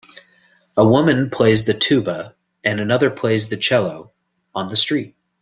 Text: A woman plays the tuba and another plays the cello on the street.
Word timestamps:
A 0.77 0.83
woman 0.87 1.29
plays 1.29 1.65
the 1.65 1.75
tuba 1.75 2.33
and 2.63 2.79
another 2.79 3.11
plays 3.11 3.49
the 3.49 3.55
cello 3.57 4.11
on 4.55 4.67
the 4.67 4.75
street. 4.75 5.15